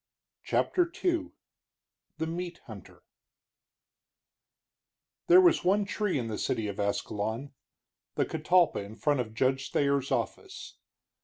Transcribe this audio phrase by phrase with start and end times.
[0.43, 1.29] CHAPTER II
[2.17, 3.03] THE MEAT HUNTER
[5.27, 7.53] There was one tree in the city of Ascalon,
[8.15, 10.79] the catalpa in front of Judge Thayer's office.